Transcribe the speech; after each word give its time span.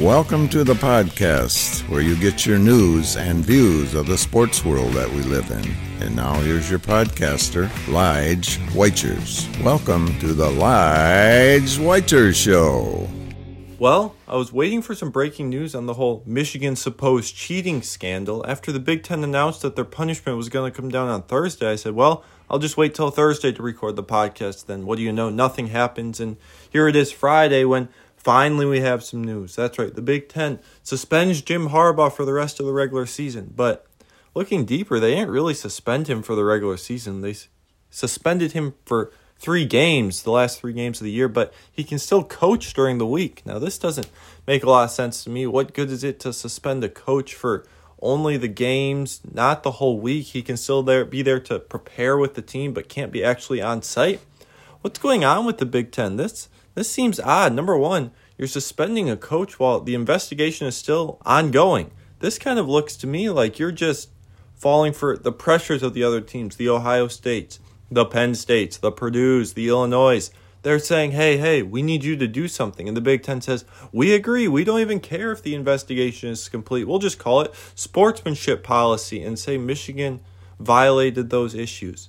Welcome 0.00 0.48
to 0.48 0.64
the 0.64 0.72
podcast 0.72 1.86
where 1.90 2.00
you 2.00 2.16
get 2.16 2.46
your 2.46 2.58
news 2.58 3.18
and 3.18 3.44
views 3.44 3.92
of 3.92 4.06
the 4.06 4.16
sports 4.16 4.64
world 4.64 4.94
that 4.94 5.10
we 5.10 5.20
live 5.20 5.50
in. 5.50 5.74
And 6.00 6.16
now 6.16 6.40
here's 6.40 6.70
your 6.70 6.78
podcaster, 6.78 7.68
Lige 7.86 8.56
Whiters. 8.74 9.46
Welcome 9.62 10.18
to 10.20 10.32
the 10.32 10.48
Lige 10.48 11.76
Whiters 11.76 12.34
Show. 12.34 13.06
Well, 13.78 14.14
I 14.26 14.36
was 14.36 14.54
waiting 14.54 14.80
for 14.80 14.94
some 14.94 15.10
breaking 15.10 15.50
news 15.50 15.74
on 15.74 15.84
the 15.84 15.94
whole 15.94 16.22
Michigan 16.24 16.76
supposed 16.76 17.36
cheating 17.36 17.82
scandal. 17.82 18.42
After 18.48 18.72
the 18.72 18.80
Big 18.80 19.02
Ten 19.02 19.22
announced 19.22 19.60
that 19.60 19.76
their 19.76 19.84
punishment 19.84 20.38
was 20.38 20.48
going 20.48 20.72
to 20.72 20.74
come 20.74 20.88
down 20.90 21.08
on 21.08 21.24
Thursday, 21.24 21.72
I 21.72 21.76
said, 21.76 21.94
well, 21.94 22.24
I'll 22.48 22.58
just 22.58 22.78
wait 22.78 22.94
till 22.94 23.10
Thursday 23.10 23.52
to 23.52 23.62
record 23.62 23.96
the 23.96 24.02
podcast. 24.02 24.64
Then, 24.64 24.86
what 24.86 24.96
do 24.96 25.02
you 25.02 25.12
know? 25.12 25.28
Nothing 25.28 25.68
happens. 25.68 26.20
And 26.20 26.38
here 26.70 26.88
it 26.88 26.96
is 26.96 27.12
Friday 27.12 27.64
when 27.64 27.90
Finally, 28.22 28.66
we 28.66 28.80
have 28.80 29.02
some 29.02 29.24
news. 29.24 29.56
That's 29.56 29.78
right. 29.78 29.94
The 29.94 30.02
Big 30.02 30.28
Ten 30.28 30.58
suspends 30.82 31.40
Jim 31.40 31.70
Harbaugh 31.70 32.12
for 32.12 32.26
the 32.26 32.34
rest 32.34 32.60
of 32.60 32.66
the 32.66 32.72
regular 32.72 33.06
season. 33.06 33.54
But 33.56 33.86
looking 34.34 34.66
deeper, 34.66 35.00
they 35.00 35.14
didn't 35.14 35.30
really 35.30 35.54
suspend 35.54 36.06
him 36.06 36.22
for 36.22 36.34
the 36.34 36.44
regular 36.44 36.76
season. 36.76 37.22
They 37.22 37.34
suspended 37.88 38.52
him 38.52 38.74
for 38.84 39.10
three 39.38 39.64
games, 39.64 40.22
the 40.22 40.30
last 40.30 40.60
three 40.60 40.74
games 40.74 41.00
of 41.00 41.06
the 41.06 41.10
year, 41.10 41.28
but 41.28 41.54
he 41.72 41.82
can 41.82 41.98
still 41.98 42.22
coach 42.22 42.74
during 42.74 42.98
the 42.98 43.06
week. 43.06 43.40
Now, 43.46 43.58
this 43.58 43.78
doesn't 43.78 44.10
make 44.46 44.62
a 44.62 44.68
lot 44.68 44.84
of 44.84 44.90
sense 44.90 45.24
to 45.24 45.30
me. 45.30 45.46
What 45.46 45.72
good 45.72 45.90
is 45.90 46.04
it 46.04 46.20
to 46.20 46.34
suspend 46.34 46.84
a 46.84 46.90
coach 46.90 47.34
for 47.34 47.64
only 48.02 48.36
the 48.36 48.48
games, 48.48 49.22
not 49.32 49.62
the 49.62 49.72
whole 49.72 49.98
week? 49.98 50.26
He 50.26 50.42
can 50.42 50.58
still 50.58 50.82
there 50.82 51.06
be 51.06 51.22
there 51.22 51.40
to 51.40 51.58
prepare 51.58 52.18
with 52.18 52.34
the 52.34 52.42
team, 52.42 52.74
but 52.74 52.90
can't 52.90 53.12
be 53.12 53.24
actually 53.24 53.62
on 53.62 53.80
site. 53.80 54.20
What's 54.82 54.98
going 54.98 55.24
on 55.24 55.46
with 55.46 55.56
the 55.56 55.64
Big 55.64 55.90
Ten? 55.90 56.16
This 56.16 56.50
this 56.80 56.90
seems 56.90 57.20
odd. 57.20 57.52
Number 57.52 57.76
one, 57.76 58.10
you're 58.38 58.48
suspending 58.48 59.10
a 59.10 59.16
coach 59.18 59.60
while 59.60 59.80
the 59.80 59.94
investigation 59.94 60.66
is 60.66 60.74
still 60.74 61.20
ongoing. 61.26 61.90
This 62.20 62.38
kind 62.38 62.58
of 62.58 62.70
looks 62.70 62.96
to 62.96 63.06
me 63.06 63.28
like 63.28 63.58
you're 63.58 63.70
just 63.70 64.08
falling 64.54 64.94
for 64.94 65.18
the 65.18 65.30
pressures 65.30 65.82
of 65.82 65.92
the 65.92 66.02
other 66.02 66.22
teams, 66.22 66.56
the 66.56 66.70
Ohio 66.70 67.06
States, 67.08 67.60
the 67.90 68.06
Penn 68.06 68.34
States, 68.34 68.78
the 68.78 68.90
Purdue's, 68.90 69.52
the 69.52 69.68
Illinois. 69.68 70.30
They're 70.62 70.78
saying, 70.78 71.10
hey, 71.10 71.36
hey, 71.36 71.62
we 71.62 71.82
need 71.82 72.02
you 72.02 72.16
to 72.16 72.26
do 72.26 72.48
something. 72.48 72.88
And 72.88 72.96
the 72.96 73.02
Big 73.02 73.22
Ten 73.22 73.42
says, 73.42 73.66
we 73.92 74.14
agree. 74.14 74.48
We 74.48 74.64
don't 74.64 74.80
even 74.80 75.00
care 75.00 75.32
if 75.32 75.42
the 75.42 75.54
investigation 75.54 76.30
is 76.30 76.48
complete. 76.48 76.88
We'll 76.88 76.98
just 76.98 77.18
call 77.18 77.42
it 77.42 77.52
sportsmanship 77.74 78.64
policy 78.64 79.22
and 79.22 79.38
say 79.38 79.58
Michigan 79.58 80.20
violated 80.58 81.28
those 81.28 81.54
issues. 81.54 82.08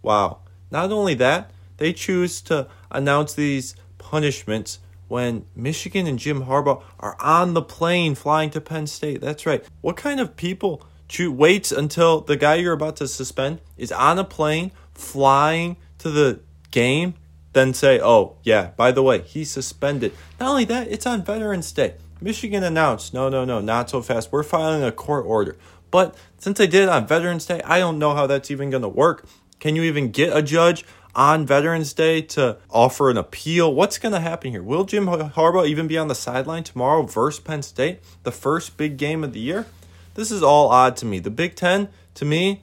Wow. 0.00 0.38
Not 0.70 0.90
only 0.90 1.12
that, 1.16 1.50
they 1.76 1.92
choose 1.92 2.40
to 2.42 2.68
announce 2.90 3.34
these 3.34 3.76
punishments 4.06 4.78
when 5.08 5.44
Michigan 5.56 6.06
and 6.06 6.18
Jim 6.18 6.44
Harbaugh 6.44 6.80
are 7.00 7.16
on 7.20 7.54
the 7.54 7.62
plane 7.62 8.14
flying 8.14 8.50
to 8.50 8.60
Penn 8.60 8.86
State. 8.86 9.20
That's 9.20 9.46
right. 9.46 9.64
What 9.80 9.96
kind 9.96 10.20
of 10.20 10.36
people 10.36 10.86
waits 11.18 11.72
until 11.72 12.20
the 12.20 12.36
guy 12.36 12.54
you're 12.56 12.72
about 12.72 12.96
to 12.96 13.08
suspend 13.08 13.60
is 13.76 13.90
on 13.90 14.18
a 14.18 14.24
plane 14.24 14.70
flying 14.94 15.76
to 15.98 16.10
the 16.10 16.40
game, 16.70 17.14
then 17.52 17.74
say, 17.74 18.00
oh, 18.00 18.36
yeah, 18.44 18.70
by 18.76 18.92
the 18.92 19.02
way, 19.02 19.22
he's 19.22 19.50
suspended. 19.50 20.12
Not 20.38 20.50
only 20.50 20.64
that, 20.66 20.88
it's 20.88 21.06
on 21.06 21.24
Veterans 21.24 21.72
Day. 21.72 21.94
Michigan 22.20 22.62
announced, 22.62 23.12
no, 23.12 23.28
no, 23.28 23.44
no, 23.44 23.60
not 23.60 23.90
so 23.90 24.02
fast. 24.02 24.30
We're 24.30 24.44
filing 24.44 24.84
a 24.84 24.92
court 24.92 25.26
order. 25.26 25.56
But 25.90 26.16
since 26.38 26.58
they 26.58 26.66
did 26.66 26.84
it 26.84 26.88
on 26.88 27.08
Veterans 27.08 27.46
Day, 27.46 27.60
I 27.64 27.80
don't 27.80 27.98
know 27.98 28.14
how 28.14 28.26
that's 28.26 28.50
even 28.50 28.70
going 28.70 28.82
to 28.82 28.88
work. 28.88 29.26
Can 29.58 29.74
you 29.74 29.82
even 29.82 30.10
get 30.10 30.36
a 30.36 30.42
judge 30.42 30.84
on 31.16 31.46
Veterans 31.46 31.94
Day 31.94 32.20
to 32.20 32.58
offer 32.70 33.10
an 33.10 33.16
appeal. 33.16 33.74
What's 33.74 33.98
going 33.98 34.12
to 34.12 34.20
happen 34.20 34.52
here? 34.52 34.62
Will 34.62 34.84
Jim 34.84 35.06
Harbaugh 35.06 35.66
even 35.66 35.88
be 35.88 35.96
on 35.96 36.08
the 36.08 36.14
sideline 36.14 36.62
tomorrow 36.62 37.02
versus 37.02 37.40
Penn 37.40 37.62
State, 37.62 38.00
the 38.22 38.30
first 38.30 38.76
big 38.76 38.98
game 38.98 39.24
of 39.24 39.32
the 39.32 39.40
year? 39.40 39.66
This 40.14 40.30
is 40.30 40.42
all 40.42 40.68
odd 40.68 40.96
to 40.98 41.06
me. 41.06 41.18
The 41.18 41.30
Big 41.30 41.56
Ten, 41.56 41.88
to 42.14 42.24
me, 42.24 42.62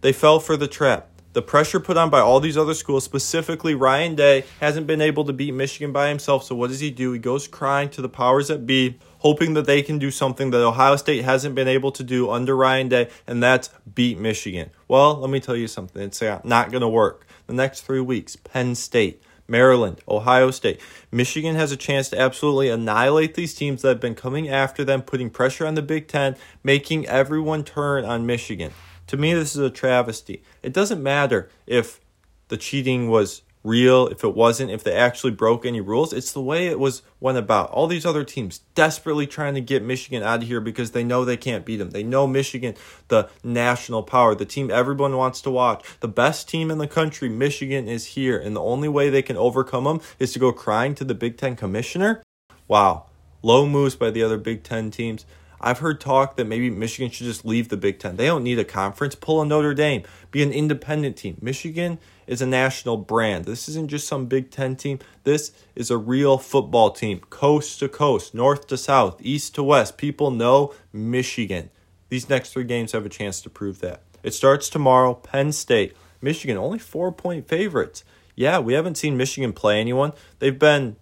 they 0.00 0.12
fell 0.12 0.40
for 0.40 0.56
the 0.56 0.68
trap. 0.68 1.08
The 1.34 1.42
pressure 1.42 1.80
put 1.80 1.96
on 1.96 2.10
by 2.10 2.20
all 2.20 2.38
these 2.38 2.56
other 2.56 2.74
schools, 2.74 3.02
specifically 3.02 3.74
Ryan 3.74 4.14
Day, 4.14 4.44
hasn't 4.60 4.86
been 4.86 5.00
able 5.00 5.24
to 5.24 5.32
beat 5.32 5.52
Michigan 5.52 5.92
by 5.92 6.08
himself. 6.08 6.44
So 6.44 6.54
what 6.54 6.70
does 6.70 6.78
he 6.78 6.92
do? 6.92 7.12
He 7.12 7.18
goes 7.18 7.48
crying 7.48 7.90
to 7.90 8.02
the 8.02 8.08
powers 8.08 8.48
that 8.48 8.66
be, 8.66 8.98
hoping 9.18 9.54
that 9.54 9.66
they 9.66 9.82
can 9.82 9.98
do 9.98 10.12
something 10.12 10.50
that 10.50 10.64
Ohio 10.64 10.94
State 10.94 11.24
hasn't 11.24 11.56
been 11.56 11.66
able 11.66 11.90
to 11.92 12.04
do 12.04 12.30
under 12.30 12.56
Ryan 12.56 12.88
Day, 12.88 13.08
and 13.26 13.42
that's 13.42 13.70
beat 13.94 14.18
Michigan. 14.18 14.70
Well, 14.86 15.16
let 15.16 15.30
me 15.30 15.40
tell 15.40 15.56
you 15.56 15.66
something. 15.66 16.02
It's 16.02 16.22
uh, 16.22 16.40
not 16.44 16.70
going 16.70 16.82
to 16.82 16.88
work 16.88 17.26
the 17.46 17.52
next 17.52 17.82
three 17.82 18.00
weeks 18.00 18.36
Penn 18.36 18.74
State, 18.74 19.22
Maryland, 19.46 20.00
Ohio 20.08 20.50
State. 20.50 20.80
Michigan 21.10 21.54
has 21.54 21.72
a 21.72 21.76
chance 21.76 22.08
to 22.10 22.20
absolutely 22.20 22.68
annihilate 22.68 23.34
these 23.34 23.54
teams 23.54 23.82
that 23.82 23.88
have 23.88 24.00
been 24.00 24.14
coming 24.14 24.48
after 24.48 24.84
them, 24.84 25.02
putting 25.02 25.30
pressure 25.30 25.66
on 25.66 25.74
the 25.74 25.82
Big 25.82 26.08
Ten, 26.08 26.36
making 26.62 27.06
everyone 27.06 27.64
turn 27.64 28.04
on 28.04 28.26
Michigan. 28.26 28.72
To 29.08 29.16
me, 29.16 29.34
this 29.34 29.54
is 29.54 29.62
a 29.62 29.70
travesty. 29.70 30.42
It 30.62 30.72
doesn't 30.72 31.02
matter 31.02 31.50
if 31.66 32.00
the 32.48 32.56
cheating 32.56 33.10
was 33.10 33.42
real, 33.64 34.06
if 34.08 34.22
it 34.22 34.34
wasn't, 34.34 34.70
if 34.70 34.84
they 34.84 34.92
actually 34.92 35.32
broke 35.32 35.64
any 35.64 35.80
rules. 35.80 36.12
It's 36.12 36.32
the 36.32 36.42
way 36.42 36.68
it 36.68 36.78
was 36.78 37.02
went 37.18 37.38
about. 37.38 37.70
All 37.70 37.86
these 37.86 38.06
other 38.06 38.22
teams 38.22 38.60
desperately 38.74 39.26
trying 39.26 39.54
to 39.54 39.60
get 39.60 39.82
Michigan 39.82 40.22
out 40.22 40.42
of 40.42 40.48
here 40.48 40.60
because 40.60 40.90
they 40.90 41.02
know 41.02 41.24
they 41.24 41.38
can't 41.38 41.64
beat 41.64 41.78
them. 41.78 41.90
They 41.90 42.02
know 42.02 42.26
Michigan, 42.26 42.74
the 43.08 43.30
national 43.42 44.02
power, 44.02 44.34
the 44.34 44.44
team 44.44 44.70
everyone 44.70 45.16
wants 45.16 45.40
to 45.42 45.50
watch, 45.50 45.84
the 46.00 46.08
best 46.08 46.48
team 46.48 46.70
in 46.70 46.78
the 46.78 46.86
country, 46.86 47.28
Michigan 47.28 47.88
is 47.88 48.06
here. 48.08 48.38
And 48.38 48.54
the 48.54 48.62
only 48.62 48.88
way 48.88 49.08
they 49.08 49.22
can 49.22 49.36
overcome 49.36 49.84
them 49.84 50.00
is 50.18 50.32
to 50.34 50.38
go 50.38 50.52
crying 50.52 50.94
to 50.96 51.04
the 51.04 51.14
Big 51.14 51.38
Ten 51.38 51.56
commissioner. 51.56 52.22
Wow. 52.68 53.06
Low 53.42 53.66
moves 53.66 53.96
by 53.96 54.10
the 54.10 54.22
other 54.22 54.38
Big 54.38 54.62
Ten 54.62 54.90
teams. 54.90 55.24
I've 55.64 55.78
heard 55.78 55.98
talk 55.98 56.36
that 56.36 56.44
maybe 56.44 56.68
Michigan 56.68 57.10
should 57.10 57.24
just 57.24 57.46
leave 57.46 57.70
the 57.70 57.78
Big 57.78 57.98
Ten. 57.98 58.16
They 58.16 58.26
don't 58.26 58.44
need 58.44 58.58
a 58.58 58.66
conference. 58.66 59.14
Pull 59.14 59.40
a 59.40 59.46
Notre 59.46 59.72
Dame. 59.72 60.02
Be 60.30 60.42
an 60.42 60.52
independent 60.52 61.16
team. 61.16 61.38
Michigan 61.40 61.98
is 62.26 62.42
a 62.42 62.46
national 62.46 62.98
brand. 62.98 63.46
This 63.46 63.66
isn't 63.70 63.88
just 63.88 64.06
some 64.06 64.26
Big 64.26 64.50
Ten 64.50 64.76
team. 64.76 64.98
This 65.22 65.52
is 65.74 65.90
a 65.90 65.96
real 65.96 66.36
football 66.36 66.90
team, 66.90 67.20
coast 67.30 67.78
to 67.78 67.88
coast, 67.88 68.34
north 68.34 68.66
to 68.66 68.76
south, 68.76 69.16
east 69.22 69.54
to 69.54 69.62
west. 69.62 69.96
People 69.96 70.30
know 70.30 70.74
Michigan. 70.92 71.70
These 72.10 72.28
next 72.28 72.52
three 72.52 72.64
games 72.64 72.92
have 72.92 73.06
a 73.06 73.08
chance 73.08 73.40
to 73.40 73.48
prove 73.48 73.80
that. 73.80 74.02
It 74.22 74.34
starts 74.34 74.68
tomorrow. 74.68 75.14
Penn 75.14 75.50
State. 75.50 75.96
Michigan, 76.20 76.58
only 76.58 76.78
four 76.78 77.10
point 77.10 77.48
favorites. 77.48 78.04
Yeah, 78.36 78.58
we 78.58 78.74
haven't 78.74 78.98
seen 78.98 79.16
Michigan 79.16 79.54
play 79.54 79.80
anyone. 79.80 80.12
They've 80.40 80.58
been 80.58 80.96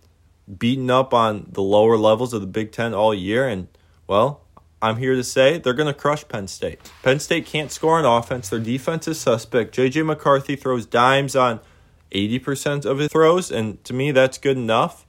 beaten 0.59 0.89
up 0.89 1.13
on 1.13 1.49
the 1.51 1.63
lower 1.63 1.97
levels 1.97 2.33
of 2.33 2.41
the 2.41 2.47
Big 2.47 2.71
Ten 2.71 2.95
all 2.95 3.13
year, 3.13 3.49
and, 3.49 3.67
well, 4.07 4.42
I'm 4.83 4.97
here 4.97 5.15
to 5.15 5.23
say 5.23 5.59
they're 5.59 5.75
going 5.75 5.93
to 5.93 5.99
crush 5.99 6.27
Penn 6.27 6.49
State. 6.49 6.81
Penn 7.05 7.21
State 7.21 7.47
can't 7.47 7.71
score 7.71 7.99
on 7.99 8.05
offense. 8.05 8.49
Their 8.49 8.59
defense 8.59 9.07
is 9.07 9.21
suspect. 9.21 9.77
JJ 9.77 10.05
McCarthy 10.05 10.57
throws 10.57 10.87
dimes 10.87 11.37
on 11.37 11.61
80% 12.11 12.85
of 12.85 12.99
his 12.99 13.09
throws, 13.13 13.53
and 13.53 13.83
to 13.85 13.95
me, 13.95 14.11
that's 14.11 14.39
good 14.39 14.57
enough. 14.57 15.07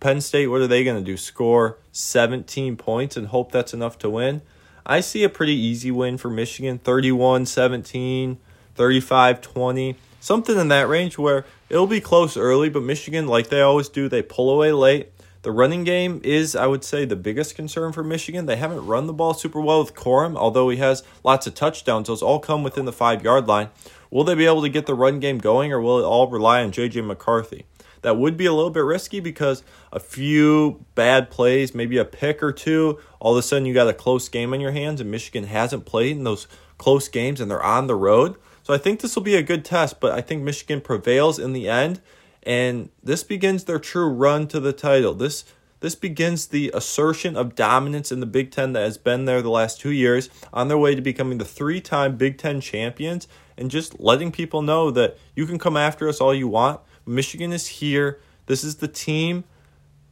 Penn 0.00 0.22
State, 0.22 0.46
what 0.46 0.62
are 0.62 0.66
they 0.66 0.82
going 0.84 0.96
to 0.96 1.04
do? 1.04 1.18
Score 1.18 1.76
17 1.92 2.78
points 2.78 3.14
and 3.14 3.26
hope 3.26 3.52
that's 3.52 3.74
enough 3.74 3.98
to 3.98 4.08
win? 4.08 4.40
I 4.86 5.00
see 5.00 5.22
a 5.22 5.28
pretty 5.28 5.54
easy 5.54 5.90
win 5.90 6.16
for 6.16 6.30
Michigan 6.30 6.78
31 6.78 7.44
17, 7.44 8.38
35 8.74 9.40
20, 9.42 9.96
something 10.18 10.58
in 10.58 10.68
that 10.68 10.88
range 10.88 11.18
where 11.18 11.44
it'll 11.68 11.86
be 11.86 12.00
close 12.00 12.38
early, 12.38 12.70
but 12.70 12.82
Michigan, 12.82 13.26
like 13.26 13.50
they 13.50 13.60
always 13.60 13.90
do, 13.90 14.08
they 14.08 14.22
pull 14.22 14.48
away 14.48 14.72
late. 14.72 15.12
The 15.42 15.52
running 15.52 15.84
game 15.84 16.20
is, 16.22 16.54
I 16.54 16.66
would 16.66 16.84
say, 16.84 17.06
the 17.06 17.16
biggest 17.16 17.54
concern 17.54 17.92
for 17.92 18.04
Michigan. 18.04 18.44
They 18.44 18.56
haven't 18.56 18.86
run 18.86 19.06
the 19.06 19.14
ball 19.14 19.32
super 19.32 19.60
well 19.60 19.82
with 19.82 19.94
Corum, 19.94 20.36
although 20.36 20.68
he 20.68 20.76
has 20.76 21.02
lots 21.24 21.46
of 21.46 21.54
touchdowns. 21.54 22.08
Those 22.08 22.20
all 22.20 22.40
come 22.40 22.62
within 22.62 22.84
the 22.84 22.92
five 22.92 23.24
yard 23.24 23.48
line. 23.48 23.70
Will 24.10 24.24
they 24.24 24.34
be 24.34 24.44
able 24.44 24.60
to 24.60 24.68
get 24.68 24.84
the 24.84 24.94
run 24.94 25.18
game 25.18 25.38
going, 25.38 25.72
or 25.72 25.80
will 25.80 25.98
it 25.98 26.04
all 26.04 26.28
rely 26.28 26.62
on 26.62 26.72
J.J. 26.72 27.00
McCarthy? 27.02 27.64
That 28.02 28.18
would 28.18 28.36
be 28.36 28.44
a 28.46 28.52
little 28.52 28.70
bit 28.70 28.84
risky 28.84 29.20
because 29.20 29.62
a 29.92 30.00
few 30.00 30.84
bad 30.94 31.30
plays, 31.30 31.74
maybe 31.74 31.96
a 31.96 32.04
pick 32.04 32.42
or 32.42 32.52
two, 32.52 32.98
all 33.18 33.32
of 33.32 33.38
a 33.38 33.42
sudden 33.42 33.66
you 33.66 33.72
got 33.72 33.88
a 33.88 33.94
close 33.94 34.28
game 34.28 34.52
on 34.52 34.60
your 34.60 34.72
hands, 34.72 35.00
and 35.00 35.10
Michigan 35.10 35.44
hasn't 35.44 35.86
played 35.86 36.16
in 36.16 36.24
those 36.24 36.48
close 36.76 37.08
games 37.08 37.40
and 37.40 37.50
they're 37.50 37.62
on 37.62 37.86
the 37.86 37.94
road. 37.94 38.36
So 38.62 38.74
I 38.74 38.78
think 38.78 39.00
this 39.00 39.16
will 39.16 39.22
be 39.22 39.36
a 39.36 39.42
good 39.42 39.64
test, 39.64 40.00
but 40.00 40.12
I 40.12 40.20
think 40.20 40.42
Michigan 40.42 40.80
prevails 40.80 41.38
in 41.38 41.52
the 41.52 41.68
end 41.68 42.00
and 42.42 42.90
this 43.02 43.22
begins 43.22 43.64
their 43.64 43.78
true 43.78 44.08
run 44.08 44.46
to 44.48 44.60
the 44.60 44.72
title. 44.72 45.14
This 45.14 45.44
this 45.80 45.94
begins 45.94 46.46
the 46.46 46.70
assertion 46.74 47.36
of 47.36 47.54
dominance 47.54 48.12
in 48.12 48.20
the 48.20 48.26
Big 48.26 48.50
Ten 48.50 48.74
that 48.74 48.82
has 48.82 48.98
been 48.98 49.24
there 49.24 49.40
the 49.40 49.50
last 49.50 49.80
two 49.80 49.90
years 49.90 50.28
on 50.52 50.68
their 50.68 50.76
way 50.76 50.94
to 50.94 51.00
becoming 51.00 51.38
the 51.38 51.44
three 51.44 51.80
time 51.80 52.16
Big 52.16 52.36
Ten 52.36 52.60
champions 52.60 53.26
and 53.56 53.70
just 53.70 53.98
letting 53.98 54.30
people 54.30 54.62
know 54.62 54.90
that 54.90 55.16
you 55.34 55.46
can 55.46 55.58
come 55.58 55.76
after 55.76 56.08
us 56.08 56.20
all 56.20 56.34
you 56.34 56.48
want. 56.48 56.80
Michigan 57.06 57.52
is 57.52 57.66
here. 57.66 58.20
This 58.46 58.62
is 58.62 58.76
the 58.76 58.88
team 58.88 59.44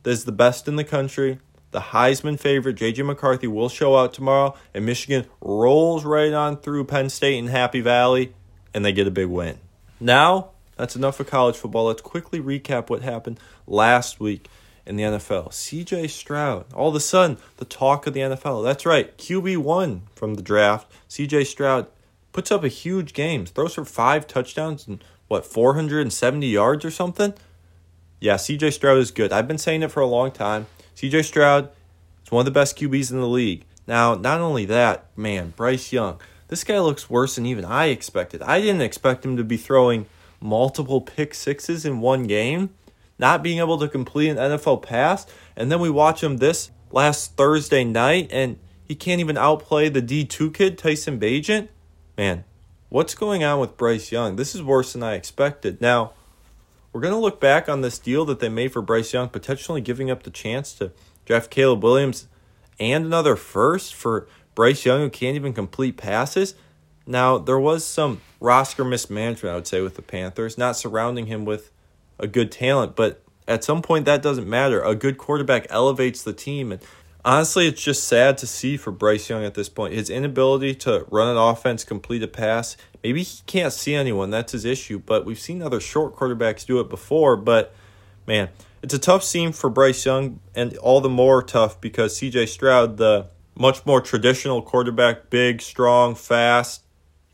that 0.02 0.10
is 0.10 0.24
the 0.24 0.32
best 0.32 0.68
in 0.68 0.76
the 0.76 0.84
country. 0.84 1.38
The 1.70 1.80
Heisman 1.80 2.40
favorite, 2.40 2.74
J.J. 2.74 3.02
McCarthy, 3.02 3.46
will 3.46 3.68
show 3.68 3.94
out 3.94 4.14
tomorrow, 4.14 4.54
and 4.72 4.86
Michigan 4.86 5.26
rolls 5.42 6.02
right 6.02 6.32
on 6.32 6.56
through 6.56 6.84
Penn 6.84 7.10
State 7.10 7.38
and 7.38 7.50
Happy 7.50 7.82
Valley, 7.82 8.34
and 8.72 8.84
they 8.84 8.92
get 8.92 9.06
a 9.06 9.10
big 9.10 9.26
win. 9.26 9.58
Now, 10.00 10.52
that's 10.78 10.96
enough 10.96 11.16
for 11.16 11.24
college 11.24 11.56
football. 11.56 11.86
Let's 11.86 12.00
quickly 12.00 12.40
recap 12.40 12.88
what 12.88 13.02
happened 13.02 13.38
last 13.66 14.20
week 14.20 14.48
in 14.86 14.96
the 14.96 15.02
NFL. 15.02 15.50
CJ 15.50 16.08
Stroud, 16.08 16.64
all 16.72 16.88
of 16.88 16.94
a 16.94 17.00
sudden, 17.00 17.36
the 17.58 17.66
talk 17.66 18.06
of 18.06 18.14
the 18.14 18.20
NFL. 18.20 18.64
That's 18.64 18.86
right, 18.86 19.16
QB1 19.18 20.00
from 20.14 20.34
the 20.34 20.42
draft. 20.42 20.90
CJ 21.10 21.46
Stroud 21.46 21.88
puts 22.32 22.50
up 22.50 22.64
a 22.64 22.68
huge 22.68 23.12
game, 23.12 23.44
throws 23.44 23.74
for 23.74 23.84
five 23.84 24.26
touchdowns 24.26 24.86
and 24.86 25.04
what, 25.28 25.44
470 25.44 26.46
yards 26.46 26.84
or 26.84 26.90
something? 26.90 27.34
Yeah, 28.20 28.34
CJ 28.36 28.72
Stroud 28.72 28.98
is 28.98 29.10
good. 29.10 29.32
I've 29.32 29.46
been 29.46 29.58
saying 29.58 29.82
it 29.82 29.90
for 29.90 30.00
a 30.00 30.06
long 30.06 30.30
time. 30.30 30.66
CJ 30.96 31.24
Stroud 31.24 31.70
is 32.24 32.32
one 32.32 32.40
of 32.40 32.44
the 32.46 32.50
best 32.50 32.78
QBs 32.78 33.12
in 33.12 33.20
the 33.20 33.28
league. 33.28 33.64
Now, 33.86 34.14
not 34.14 34.40
only 34.40 34.64
that, 34.66 35.06
man, 35.16 35.52
Bryce 35.54 35.92
Young. 35.92 36.20
This 36.48 36.64
guy 36.64 36.78
looks 36.78 37.10
worse 37.10 37.34
than 37.34 37.44
even 37.44 37.64
I 37.64 37.86
expected. 37.86 38.42
I 38.42 38.60
didn't 38.60 38.80
expect 38.80 39.24
him 39.24 39.36
to 39.36 39.44
be 39.44 39.58
throwing 39.58 40.06
multiple 40.40 41.00
pick 41.00 41.34
sixes 41.34 41.84
in 41.84 42.00
one 42.00 42.24
game, 42.24 42.70
not 43.18 43.42
being 43.42 43.58
able 43.58 43.78
to 43.78 43.88
complete 43.88 44.28
an 44.28 44.36
NFL 44.36 44.82
pass, 44.82 45.26
and 45.56 45.70
then 45.70 45.80
we 45.80 45.90
watch 45.90 46.22
him 46.22 46.36
this 46.36 46.70
last 46.90 47.36
Thursday 47.36 47.84
night 47.84 48.28
and 48.30 48.58
he 48.86 48.94
can't 48.94 49.20
even 49.20 49.36
outplay 49.36 49.88
the 49.88 50.00
D2 50.00 50.54
kid, 50.54 50.78
Tyson 50.78 51.20
Bagent. 51.20 51.68
Man, 52.16 52.44
what's 52.88 53.14
going 53.14 53.44
on 53.44 53.60
with 53.60 53.76
Bryce 53.76 54.10
Young? 54.10 54.36
This 54.36 54.54
is 54.54 54.62
worse 54.62 54.94
than 54.94 55.02
I 55.02 55.14
expected. 55.14 55.80
Now, 55.80 56.12
we're 56.92 57.02
going 57.02 57.12
to 57.12 57.20
look 57.20 57.38
back 57.38 57.68
on 57.68 57.82
this 57.82 57.98
deal 57.98 58.24
that 58.24 58.40
they 58.40 58.48
made 58.48 58.72
for 58.72 58.80
Bryce 58.80 59.12
Young, 59.12 59.28
potentially 59.28 59.82
giving 59.82 60.10
up 60.10 60.22
the 60.22 60.30
chance 60.30 60.72
to 60.74 60.92
draft 61.26 61.50
Caleb 61.50 61.82
Williams 61.82 62.28
and 62.80 63.04
another 63.04 63.36
first 63.36 63.94
for 63.94 64.26
Bryce 64.54 64.86
Young, 64.86 65.00
who 65.00 65.10
can't 65.10 65.36
even 65.36 65.52
complete 65.52 65.96
passes. 65.96 66.54
Now, 67.08 67.38
there 67.38 67.58
was 67.58 67.86
some 67.86 68.20
roster 68.38 68.84
mismanagement, 68.84 69.50
I 69.50 69.56
would 69.56 69.66
say, 69.66 69.80
with 69.80 69.94
the 69.94 70.02
Panthers, 70.02 70.58
not 70.58 70.76
surrounding 70.76 71.26
him 71.26 71.46
with 71.46 71.70
a 72.18 72.26
good 72.26 72.52
talent, 72.52 72.96
but 72.96 73.22
at 73.46 73.64
some 73.64 73.80
point 73.80 74.04
that 74.04 74.20
doesn't 74.20 74.46
matter. 74.46 74.82
A 74.82 74.94
good 74.94 75.16
quarterback 75.16 75.66
elevates 75.70 76.22
the 76.22 76.34
team. 76.34 76.70
And 76.70 76.82
honestly, 77.24 77.66
it's 77.66 77.82
just 77.82 78.04
sad 78.04 78.36
to 78.38 78.46
see 78.46 78.76
for 78.76 78.92
Bryce 78.92 79.30
Young 79.30 79.42
at 79.42 79.54
this 79.54 79.70
point. 79.70 79.94
His 79.94 80.10
inability 80.10 80.74
to 80.76 81.06
run 81.10 81.28
an 81.28 81.38
offense, 81.38 81.82
complete 81.82 82.22
a 82.22 82.28
pass. 82.28 82.76
Maybe 83.02 83.22
he 83.22 83.40
can't 83.46 83.72
see 83.72 83.94
anyone. 83.94 84.28
That's 84.28 84.52
his 84.52 84.66
issue. 84.66 84.98
But 84.98 85.24
we've 85.24 85.40
seen 85.40 85.62
other 85.62 85.80
short 85.80 86.14
quarterbacks 86.14 86.66
do 86.66 86.78
it 86.78 86.90
before. 86.90 87.38
But 87.38 87.74
man, 88.26 88.50
it's 88.82 88.92
a 88.92 88.98
tough 88.98 89.24
scene 89.24 89.52
for 89.52 89.70
Bryce 89.70 90.04
Young, 90.04 90.40
and 90.54 90.76
all 90.76 91.00
the 91.00 91.08
more 91.08 91.42
tough 91.42 91.80
because 91.80 92.20
CJ 92.20 92.48
Stroud, 92.48 92.98
the 92.98 93.28
much 93.54 93.86
more 93.86 94.02
traditional 94.02 94.60
quarterback, 94.60 95.30
big, 95.30 95.62
strong, 95.62 96.14
fast, 96.14 96.82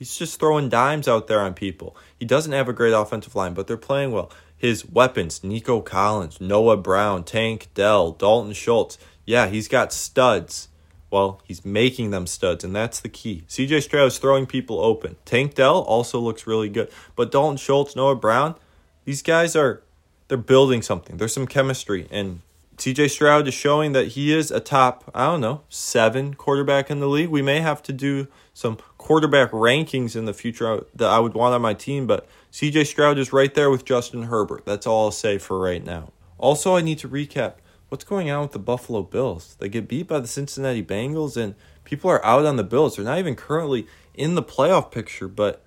he's 0.05 0.19
just 0.19 0.39
throwing 0.39 0.69
dimes 0.69 1.09
out 1.09 1.29
there 1.29 1.41
on 1.41 1.55
people. 1.55 1.97
He 2.19 2.27
doesn't 2.27 2.53
have 2.53 2.69
a 2.69 2.75
great 2.75 2.93
offensive 2.93 3.35
line, 3.35 3.55
but 3.55 3.67
they're 3.67 3.79
playing 3.79 4.13
well. 4.13 4.31
His 4.55 4.85
weapons, 4.85 5.43
Nico 5.43 5.81
Collins, 5.81 6.43
Noah 6.43 6.77
Brown, 6.77 7.25
Tank 7.25 7.69
Dell, 7.73 8.13
Dalton 8.13 8.53
Schultz. 8.53 8.99
Yeah, 9.25 9.47
he's 9.47 9.67
got 9.67 9.95
studs. 9.95 10.69
Well, 11.11 11.41
he's 11.45 11.65
making 11.65 12.11
them 12.11 12.27
studs, 12.27 12.65
and 12.65 12.77
that's 12.77 13.01
the 13.01 13.09
key. 13.09 13.45
CJ 13.49 13.83
Stroud 13.83 14.09
is 14.09 14.19
throwing 14.19 14.45
people 14.45 14.79
open. 14.79 15.17
Tank 15.25 15.55
Dell 15.55 15.79
also 15.79 16.21
looks 16.21 16.47
really 16.47 16.69
good. 16.69 16.91
But 17.17 17.33
Dalton 17.33 17.57
Schultz, 17.57 17.97
Noah 17.97 18.17
Brown, 18.17 18.57
these 19.07 19.23
guys 19.23 19.57
are 19.57 19.83
they're 20.29 20.37
building 20.37 20.83
something. 20.83 21.17
There's 21.17 21.33
some 21.33 21.47
chemistry, 21.47 22.09
and 22.11 22.41
CJ 22.77 23.11
Stroud 23.11 23.49
is 23.49 23.55
showing 23.55 23.93
that 23.93 24.09
he 24.09 24.35
is 24.35 24.51
a 24.51 24.61
top, 24.61 25.11
I 25.15 25.27
don't 25.27 25.41
know, 25.41 25.63
seven 25.71 26.35
quarterback 26.35 26.91
in 26.91 27.01
the 27.01 27.09
league. 27.09 27.31
We 27.31 27.41
may 27.41 27.61
have 27.61 27.83
to 27.85 27.93
do 27.93 28.27
some 28.53 28.77
quarterback 29.05 29.51
rankings 29.51 30.17
in 30.17 30.25
the 30.25 30.33
future 30.33 30.83
that 30.95 31.11
I 31.11 31.19
would 31.19 31.35
want 31.35 31.55
on 31.55 31.61
my 31.61 31.75
team, 31.75 32.07
but 32.07 32.27
CJ 32.51 32.87
Stroud 32.87 33.19
is 33.19 33.35
right 33.35 33.55
there 33.55 33.69
with 33.69 33.85
Justin 33.85 34.25
Herbert. 34.25 34.65
That's 34.65 34.87
all 34.87 35.05
I'll 35.05 35.11
say 35.11 35.37
for 35.37 35.61
right 35.61 35.85
now. 35.85 36.11
Also, 36.39 36.75
I 36.75 36.81
need 36.81 37.01
to 37.01 37.09
recap 37.09 37.57
what's 37.91 38.03
going 38.03 38.31
on 38.31 38.41
with 38.41 38.53
the 38.53 38.59
Buffalo 38.59 39.03
Bills. 39.03 39.57
They 39.61 39.69
get 39.69 39.89
beat 39.89 40.09
by 40.09 40.21
the 40.21 40.27
Cincinnati 40.27 40.83
Bengals, 40.83 41.37
and 41.37 41.55
people 41.85 42.11
are 42.11 42.25
out 42.25 42.47
on 42.47 42.57
the 42.57 42.65
Bills. 42.65 42.97
They're 42.97 43.05
not 43.05 43.19
even 43.19 43.37
currently 43.37 43.87
in 44.15 44.37
the 44.37 44.43
playoff 44.43 44.91
picture, 44.91 45.29
but 45.29 45.63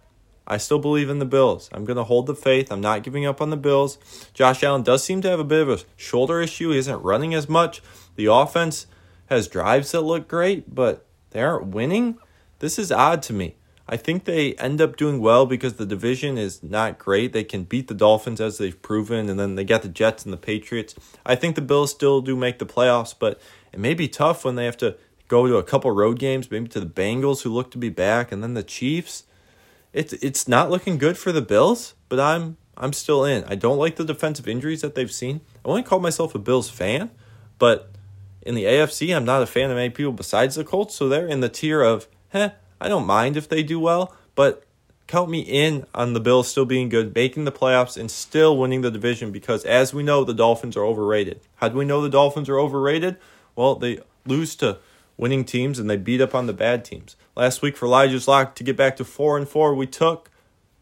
I 0.47 0.57
still 0.57 0.79
believe 0.79 1.07
in 1.07 1.19
the 1.19 1.25
Bills. 1.25 1.69
I'm 1.71 1.85
going 1.85 1.97
to 1.97 2.05
hold 2.05 2.25
the 2.25 2.33
faith. 2.33 2.71
I'm 2.71 2.81
not 2.81 3.03
giving 3.03 3.27
up 3.27 3.39
on 3.39 3.51
the 3.51 3.55
Bills. 3.55 3.99
Josh 4.33 4.63
Allen 4.63 4.81
does 4.81 5.03
seem 5.03 5.21
to 5.21 5.29
have 5.29 5.39
a 5.39 5.43
bit 5.43 5.61
of 5.61 5.69
a 5.69 5.83
shoulder 5.95 6.41
issue. 6.41 6.71
He 6.71 6.79
isn't 6.79 7.03
running 7.03 7.35
as 7.35 7.47
much. 7.47 7.83
The 8.15 8.25
offense 8.25 8.87
has 9.27 9.47
drives 9.47 9.91
that 9.91 10.01
look 10.01 10.27
great, 10.27 10.73
but 10.73 11.05
they 11.29 11.43
aren't 11.43 11.67
winning. 11.67 12.17
This 12.59 12.79
is 12.79 12.91
odd 12.91 13.21
to 13.23 13.33
me. 13.33 13.55
I 13.89 13.95
think 13.95 14.25
they 14.25 14.53
end 14.55 14.81
up 14.81 14.97
doing 14.97 15.19
well 15.19 15.45
because 15.45 15.75
the 15.75 15.85
division 15.85 16.37
is 16.37 16.61
not 16.61 16.97
great. 16.97 17.31
They 17.31 17.45
can 17.45 17.63
beat 17.63 17.87
the 17.87 17.93
Dolphins 17.93 18.41
as 18.41 18.57
they've 18.57 18.81
proven, 18.81 19.29
and 19.29 19.39
then 19.39 19.55
they 19.55 19.63
got 19.63 19.81
the 19.81 19.87
Jets 19.87 20.25
and 20.25 20.33
the 20.33 20.37
Patriots. 20.37 20.93
I 21.25 21.35
think 21.35 21.55
the 21.55 21.61
Bills 21.61 21.91
still 21.91 22.19
do 22.21 22.35
make 22.35 22.59
the 22.59 22.65
playoffs, 22.65 23.15
but 23.17 23.39
it 23.71 23.79
may 23.79 23.93
be 23.93 24.09
tough 24.09 24.43
when 24.43 24.55
they 24.55 24.65
have 24.65 24.77
to 24.77 24.97
go 25.29 25.47
to 25.47 25.55
a 25.55 25.63
couple 25.63 25.91
road 25.91 26.19
games, 26.19 26.51
maybe 26.51 26.67
to 26.69 26.81
the 26.81 26.85
Bengals, 26.85 27.43
who 27.43 27.49
look 27.49 27.71
to 27.71 27.77
be 27.77 27.89
back, 27.89 28.31
and 28.31 28.43
then 28.43 28.55
the 28.55 28.63
Chiefs 28.63 29.23
it's 29.93 30.13
it's 30.13 30.47
not 30.47 30.69
looking 30.69 30.97
good 30.97 31.17
for 31.17 31.31
the 31.31 31.41
Bills, 31.41 31.95
but 32.07 32.19
I'm 32.19 32.57
I'm 32.77 32.93
still 32.93 33.25
in. 33.25 33.43
I 33.45 33.55
don't 33.55 33.77
like 33.79 33.95
the 33.95 34.05
defensive 34.05 34.47
injuries 34.47 34.81
that 34.81 34.93
they've 34.93 35.11
seen. 35.11 35.41
I 35.65 35.69
only 35.69 35.83
call 35.83 35.99
myself 35.99 36.35
a 36.35 36.39
Bills 36.39 36.69
fan, 36.69 37.09
but 37.57 37.91
in 38.43 38.53
the 38.53 38.65
AFC, 38.65 39.15
I'm 39.15 39.25
not 39.25 39.41
a 39.41 39.47
fan 39.47 39.71
of 39.71 39.75
many 39.75 39.89
people 39.89 40.11
besides 40.11 40.55
the 40.55 40.63
Colts, 40.63 40.93
so 40.95 41.09
they're 41.09 41.27
in 41.27 41.39
the 41.39 41.49
tier 41.49 41.81
of, 41.81 42.07
I 42.79 42.87
don't 42.87 43.05
mind 43.05 43.37
if 43.37 43.49
they 43.49 43.63
do 43.63 43.79
well, 43.79 44.15
but 44.35 44.63
count 45.07 45.29
me 45.29 45.39
in 45.39 45.85
on 45.95 46.13
the 46.13 46.19
Bills 46.19 46.47
still 46.47 46.65
being 46.65 46.89
good, 46.89 47.15
making 47.15 47.45
the 47.45 47.51
playoffs, 47.51 47.97
and 47.97 48.11
still 48.11 48.57
winning 48.57 48.81
the 48.81 48.91
division 48.91 49.31
because, 49.31 49.63
as 49.65 49.93
we 49.93 50.03
know, 50.03 50.23
the 50.23 50.33
Dolphins 50.33 50.77
are 50.77 50.85
overrated. 50.85 51.39
How 51.55 51.69
do 51.69 51.77
we 51.77 51.85
know 51.85 52.01
the 52.01 52.09
Dolphins 52.09 52.49
are 52.49 52.59
overrated? 52.59 53.17
Well, 53.55 53.75
they 53.75 53.99
lose 54.25 54.55
to 54.57 54.79
winning 55.15 55.45
teams 55.45 55.79
and 55.79 55.89
they 55.89 55.97
beat 55.97 56.21
up 56.21 56.35
on 56.35 56.45
the 56.45 56.53
bad 56.53 56.85
teams. 56.85 57.15
Last 57.35 57.61
week 57.61 57.75
for 57.75 57.85
Elijah's 57.85 58.27
Lock 58.27 58.55
to 58.55 58.63
get 58.63 58.77
back 58.77 58.95
to 58.97 59.05
four 59.05 59.37
and 59.37 59.47
four, 59.47 59.73
we 59.73 59.87
took 59.87 60.29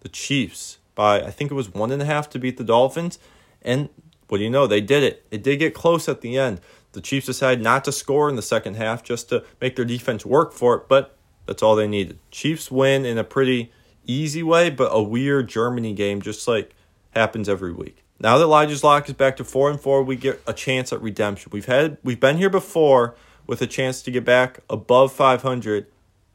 the 0.02 0.10
Chiefs 0.10 0.78
by 0.94 1.22
I 1.22 1.32
think 1.32 1.52
it 1.52 1.56
was 1.56 1.74
one 1.74 1.92
and 1.92 2.02
a 2.02 2.06
half 2.06 2.30
to 2.32 2.40
beat 2.40 2.58
the 2.58 2.64
Dolphins. 2.64 3.20
And 3.62 3.90
what 4.28 4.40
do 4.40 4.44
you 4.44 4.50
know? 4.50 4.68
They 4.68 4.82
did 4.82 5.04
it. 5.04 5.26
It 5.32 5.44
did 5.44 5.58
get 5.58 5.74
close 5.74 6.10
at 6.10 6.22
the 6.22 6.38
end. 6.38 6.60
The 6.94 7.02
Chiefs 7.02 7.26
decided 7.26 7.64
not 7.64 7.84
to 7.86 7.92
score 7.92 8.30
in 8.30 8.36
the 8.36 8.42
second 8.42 8.76
half 8.76 9.04
just 9.04 9.30
to 9.30 9.44
make 9.62 9.76
their 9.76 9.86
defense 9.86 10.26
work 10.26 10.54
for 10.54 10.76
it, 10.76 10.88
but 10.88 11.15
that's 11.46 11.64
all 11.64 11.76
they 11.76 11.88
needed. 11.88 12.20
Chiefs 12.32 12.72
win 12.72 13.06
in 13.06 13.18
a 13.18 13.24
pretty 13.24 13.72
easy 14.06 14.44
way, 14.44 14.70
but 14.70 14.90
a 14.92 15.02
weird 15.02 15.48
Germany 15.48 15.94
game, 15.94 16.22
just 16.22 16.48
like 16.48 16.76
happens 17.12 17.50
every 17.50 17.72
week. 17.72 18.04
Now 18.20 18.38
that 18.38 18.46
Elijah's 18.46 18.84
Lock 18.84 19.08
is 19.10 19.14
back 19.14 19.38
to 19.38 19.44
four 19.44 19.70
and 19.70 19.80
four, 19.80 20.04
we 20.04 20.16
get 20.16 20.42
a 20.48 20.54
chance 20.54 20.94
at 20.94 21.02
redemption. 21.02 21.50
We've 21.52 21.66
had 21.66 21.98
we've 22.04 22.20
been 22.20 22.38
here 22.38 22.50
before 22.50 23.16
with 23.46 23.62
a 23.62 23.68
chance 23.68 24.02
to 24.04 24.12
get 24.12 24.26
back 24.26 24.60
above 24.70 25.12
500, 25.12 25.88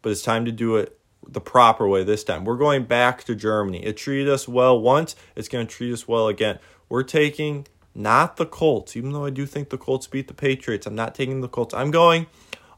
but 0.02 0.10
it's 0.12 0.22
time 0.22 0.44
to 0.44 0.52
do 0.52 0.76
it 0.76 0.98
the 1.26 1.40
proper 1.40 1.88
way 1.88 2.04
this 2.04 2.24
time. 2.24 2.44
We're 2.44 2.56
going 2.56 2.84
back 2.84 3.24
to 3.24 3.34
Germany. 3.34 3.84
It 3.84 3.96
treated 3.96 4.28
us 4.28 4.46
well 4.46 4.78
once, 4.80 5.16
it's 5.36 5.48
going 5.48 5.66
to 5.66 5.72
treat 5.72 5.92
us 5.92 6.06
well 6.06 6.28
again. 6.28 6.58
We're 6.88 7.02
taking 7.02 7.66
not 7.94 8.36
the 8.36 8.46
Colts, 8.46 8.96
even 8.96 9.12
though 9.12 9.24
I 9.24 9.30
do 9.30 9.46
think 9.46 9.70
the 9.70 9.78
Colts 9.78 10.06
beat 10.06 10.28
the 10.28 10.34
Patriots. 10.34 10.86
I'm 10.86 10.94
not 10.94 11.14
taking 11.14 11.40
the 11.40 11.48
Colts. 11.48 11.74
I'm 11.74 11.90
going 11.90 12.26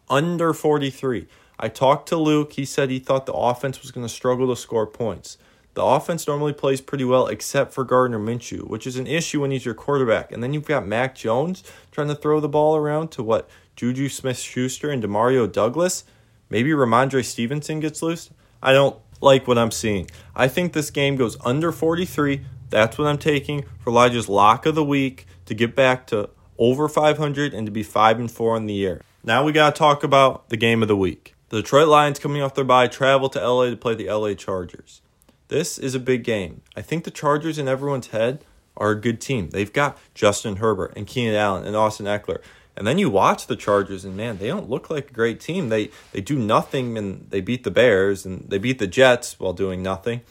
under 0.08 0.52
43. 0.52 1.26
I 1.62 1.68
talked 1.68 2.08
to 2.08 2.16
Luke. 2.16 2.54
He 2.54 2.64
said 2.64 2.90
he 2.90 2.98
thought 2.98 3.24
the 3.24 3.32
offense 3.32 3.80
was 3.82 3.92
going 3.92 4.04
to 4.04 4.12
struggle 4.12 4.48
to 4.48 4.60
score 4.60 4.84
points. 4.84 5.38
The 5.74 5.84
offense 5.84 6.26
normally 6.26 6.52
plays 6.52 6.80
pretty 6.80 7.04
well 7.04 7.28
except 7.28 7.72
for 7.72 7.84
Gardner 7.84 8.18
Minshew, 8.18 8.66
which 8.66 8.84
is 8.84 8.96
an 8.96 9.06
issue 9.06 9.40
when 9.40 9.52
he's 9.52 9.64
your 9.64 9.72
quarterback. 9.72 10.32
And 10.32 10.42
then 10.42 10.52
you've 10.52 10.66
got 10.66 10.88
Mac 10.88 11.14
Jones 11.14 11.62
trying 11.92 12.08
to 12.08 12.16
throw 12.16 12.40
the 12.40 12.48
ball 12.48 12.74
around 12.74 13.12
to 13.12 13.22
what 13.22 13.48
Juju 13.76 14.08
Smith 14.08 14.38
Schuster 14.38 14.90
and 14.90 15.00
Demario 15.00 15.50
Douglas. 15.50 16.02
Maybe 16.50 16.70
Rhamondre 16.70 17.24
Stevenson 17.24 17.78
gets 17.78 18.02
loose. 18.02 18.30
I 18.60 18.72
don't 18.72 18.96
like 19.20 19.46
what 19.46 19.56
I'm 19.56 19.70
seeing. 19.70 20.10
I 20.34 20.48
think 20.48 20.72
this 20.72 20.90
game 20.90 21.14
goes 21.14 21.36
under 21.44 21.70
43. 21.70 22.44
That's 22.70 22.98
what 22.98 23.06
I'm 23.06 23.18
taking 23.18 23.66
for 23.78 23.90
Elijah's 23.90 24.28
lock 24.28 24.66
of 24.66 24.74
the 24.74 24.84
week 24.84 25.26
to 25.46 25.54
get 25.54 25.76
back 25.76 26.08
to 26.08 26.28
over 26.58 26.88
500 26.88 27.54
and 27.54 27.66
to 27.66 27.70
be 27.70 27.84
5 27.84 28.18
and 28.18 28.30
4 28.30 28.56
in 28.56 28.66
the 28.66 28.74
year. 28.74 29.00
Now 29.22 29.44
we 29.44 29.52
got 29.52 29.76
to 29.76 29.78
talk 29.78 30.02
about 30.02 30.48
the 30.48 30.56
game 30.56 30.82
of 30.82 30.88
the 30.88 30.96
week. 30.96 31.36
The 31.52 31.60
Detroit 31.60 31.88
Lions 31.88 32.18
coming 32.18 32.40
off 32.40 32.54
their 32.54 32.64
bye 32.64 32.86
travel 32.86 33.28
to 33.28 33.38
LA 33.38 33.68
to 33.68 33.76
play 33.76 33.94
the 33.94 34.08
LA 34.08 34.32
Chargers. 34.32 35.02
This 35.48 35.76
is 35.76 35.94
a 35.94 36.00
big 36.00 36.24
game. 36.24 36.62
I 36.74 36.80
think 36.80 37.04
the 37.04 37.10
Chargers 37.10 37.58
in 37.58 37.68
everyone's 37.68 38.06
head 38.06 38.42
are 38.74 38.92
a 38.92 38.98
good 38.98 39.20
team. 39.20 39.50
They've 39.50 39.70
got 39.70 39.98
Justin 40.14 40.56
Herbert 40.56 40.94
and 40.96 41.06
Keenan 41.06 41.34
Allen 41.34 41.66
and 41.66 41.76
Austin 41.76 42.06
Ekeler. 42.06 42.40
And 42.74 42.86
then 42.86 42.96
you 42.96 43.10
watch 43.10 43.48
the 43.48 43.54
Chargers, 43.54 44.02
and 44.02 44.16
man, 44.16 44.38
they 44.38 44.46
don't 44.46 44.70
look 44.70 44.88
like 44.88 45.10
a 45.10 45.12
great 45.12 45.40
team. 45.40 45.68
They 45.68 45.90
they 46.12 46.22
do 46.22 46.38
nothing, 46.38 46.96
and 46.96 47.26
they 47.28 47.42
beat 47.42 47.64
the 47.64 47.70
Bears, 47.70 48.24
and 48.24 48.48
they 48.48 48.56
beat 48.56 48.78
the 48.78 48.86
Jets 48.86 49.38
while 49.38 49.52
doing 49.52 49.82
nothing, 49.82 50.22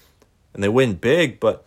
and 0.55 0.63
they 0.63 0.69
win 0.69 0.95
big. 0.95 1.39
But 1.39 1.63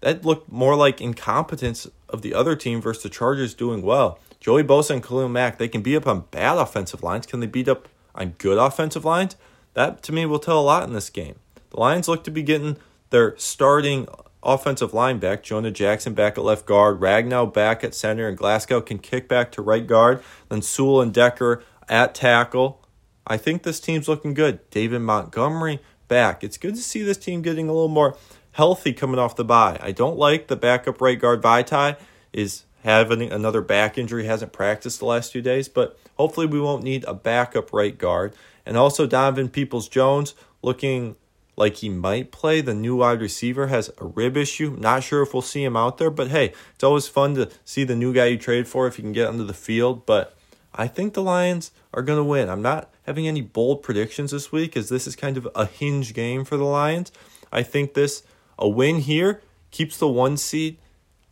that 0.00 0.24
looked 0.24 0.50
more 0.50 0.74
like 0.74 1.00
incompetence 1.00 1.86
of 2.08 2.22
the 2.22 2.34
other 2.34 2.56
team 2.56 2.80
versus 2.80 3.04
the 3.04 3.08
Chargers 3.08 3.54
doing 3.54 3.82
well. 3.82 4.18
Joey 4.40 4.64
Bosa 4.64 4.90
and 4.90 5.02
Khalil 5.02 5.28
Mack, 5.28 5.58
they 5.58 5.68
can 5.68 5.82
beat 5.82 5.94
up 5.94 6.08
on 6.08 6.24
bad 6.32 6.58
offensive 6.58 7.04
lines. 7.04 7.24
Can 7.24 7.38
they 7.38 7.46
beat 7.46 7.68
up 7.68 7.86
on 8.16 8.34
good 8.38 8.58
offensive 8.58 9.04
lines? 9.04 9.36
That 9.74 10.02
to 10.04 10.12
me 10.12 10.26
will 10.26 10.38
tell 10.38 10.60
a 10.60 10.62
lot 10.62 10.84
in 10.84 10.92
this 10.92 11.10
game. 11.10 11.36
The 11.70 11.80
Lions 11.80 12.08
look 12.08 12.24
to 12.24 12.30
be 12.30 12.42
getting 12.42 12.78
their 13.10 13.36
starting 13.36 14.08
offensive 14.42 14.94
line 14.94 15.18
back. 15.18 15.42
Jonah 15.42 15.70
Jackson 15.70 16.14
back 16.14 16.38
at 16.38 16.44
left 16.44 16.66
guard, 16.66 17.00
Ragnow 17.00 17.52
back 17.52 17.84
at 17.84 17.94
center, 17.94 18.28
and 18.28 18.38
Glasgow 18.38 18.80
can 18.80 18.98
kick 18.98 19.28
back 19.28 19.52
to 19.52 19.62
right 19.62 19.86
guard. 19.86 20.22
Then 20.48 20.62
Sewell 20.62 21.02
and 21.02 21.12
Decker 21.12 21.62
at 21.88 22.14
tackle. 22.14 22.82
I 23.26 23.36
think 23.36 23.62
this 23.62 23.80
team's 23.80 24.08
looking 24.08 24.34
good. 24.34 24.68
David 24.70 25.00
Montgomery 25.00 25.80
back. 26.08 26.44
It's 26.44 26.56
good 26.56 26.76
to 26.76 26.82
see 26.82 27.02
this 27.02 27.18
team 27.18 27.42
getting 27.42 27.68
a 27.68 27.72
little 27.72 27.88
more 27.88 28.16
healthy 28.52 28.92
coming 28.92 29.18
off 29.18 29.36
the 29.36 29.44
bye. 29.44 29.78
I 29.82 29.92
don't 29.92 30.16
like 30.16 30.46
the 30.46 30.56
backup 30.56 31.00
right 31.00 31.18
guard 31.18 31.42
Vaitai 31.42 31.98
is 32.32 32.64
having 32.86 33.32
another 33.32 33.60
back 33.60 33.98
injury, 33.98 34.26
hasn't 34.26 34.52
practiced 34.52 35.00
the 35.00 35.06
last 35.06 35.32
few 35.32 35.42
days, 35.42 35.68
but 35.68 35.98
hopefully 36.16 36.46
we 36.46 36.60
won't 36.60 36.84
need 36.84 37.04
a 37.04 37.14
backup 37.14 37.72
right 37.72 37.98
guard. 37.98 38.32
And 38.64 38.76
also 38.76 39.08
Donovan 39.08 39.48
Peoples 39.48 39.88
Jones 39.88 40.34
looking 40.62 41.16
like 41.56 41.78
he 41.78 41.88
might 41.88 42.30
play. 42.30 42.60
The 42.60 42.74
new 42.74 42.94
wide 42.96 43.20
receiver 43.20 43.66
has 43.66 43.90
a 43.98 44.04
rib 44.04 44.36
issue. 44.36 44.76
Not 44.78 45.02
sure 45.02 45.22
if 45.22 45.34
we'll 45.34 45.42
see 45.42 45.64
him 45.64 45.76
out 45.76 45.98
there, 45.98 46.10
but 46.10 46.28
hey, 46.28 46.52
it's 46.74 46.84
always 46.84 47.08
fun 47.08 47.34
to 47.34 47.50
see 47.64 47.82
the 47.82 47.96
new 47.96 48.14
guy 48.14 48.26
you 48.26 48.38
trade 48.38 48.68
for 48.68 48.86
if 48.86 48.98
you 48.98 49.02
can 49.02 49.12
get 49.12 49.26
onto 49.26 49.44
the 49.44 49.52
field. 49.52 50.06
But 50.06 50.36
I 50.72 50.86
think 50.86 51.14
the 51.14 51.22
Lions 51.22 51.72
are 51.92 52.02
going 52.02 52.18
to 52.20 52.24
win. 52.24 52.48
I'm 52.48 52.62
not 52.62 52.94
having 53.04 53.26
any 53.26 53.40
bold 53.40 53.82
predictions 53.82 54.30
this 54.30 54.52
week 54.52 54.76
as 54.76 54.90
this 54.90 55.08
is 55.08 55.16
kind 55.16 55.36
of 55.36 55.48
a 55.56 55.66
hinge 55.66 56.14
game 56.14 56.44
for 56.44 56.56
the 56.56 56.64
Lions. 56.64 57.10
I 57.50 57.64
think 57.64 57.94
this 57.94 58.22
a 58.56 58.68
win 58.68 59.00
here 59.00 59.42
keeps 59.72 59.98
the 59.98 60.06
one 60.06 60.36
seed 60.36 60.78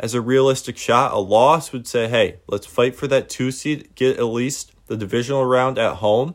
as 0.01 0.15
a 0.15 0.21
realistic 0.21 0.77
shot. 0.77 1.13
A 1.13 1.19
loss 1.19 1.73
would 1.73 1.87
say, 1.87 2.09
hey, 2.09 2.39
let's 2.47 2.67
fight 2.67 2.97
for 2.97 3.07
that 3.09 3.29
two 3.29 3.51
seed, 3.51 3.95
get 3.95 4.19
at 4.19 4.25
least 4.25 4.73
the 4.87 4.97
divisional 4.97 5.45
round 5.45 5.79
at 5.79 5.97
home. 5.97 6.35